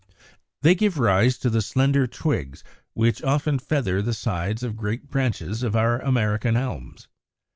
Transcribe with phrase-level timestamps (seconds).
[0.63, 2.63] They give rise to the slender twigs
[2.95, 7.07] which often feather the sides of great branches of our American Elms.